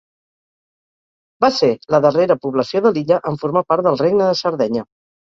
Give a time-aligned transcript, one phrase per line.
[1.43, 4.85] Va ser la darrera població de l’illa en formar part del Regne de Sardenya.